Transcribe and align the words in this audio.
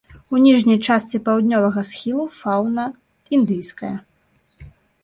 У 0.35 0.37
ніжняй 0.45 0.79
частцы 0.87 1.21
паўднёвага 1.27 1.83
схілу 1.91 2.25
фаўна 2.41 2.89
індыйская. 3.39 3.95